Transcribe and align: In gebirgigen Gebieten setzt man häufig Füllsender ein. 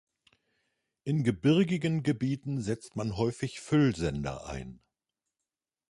In 1.03 1.23
gebirgigen 1.23 2.01
Gebieten 2.01 2.59
setzt 2.63 2.95
man 2.95 3.17
häufig 3.17 3.59
Füllsender 3.59 4.47
ein. 4.47 4.81